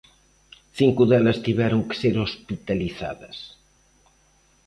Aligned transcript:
Cinco 0.79 1.01
delas 1.11 1.39
tiveron 1.45 1.81
que 1.87 1.99
ser 2.01 2.15
hospitalizadas. 2.25 3.37